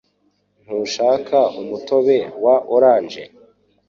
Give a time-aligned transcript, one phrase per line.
[0.63, 3.23] Ntushaka umutobe wa orange?